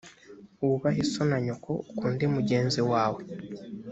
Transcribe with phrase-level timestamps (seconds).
[0.63, 3.21] wubahe so na nyoko ukunde mugenzi wawe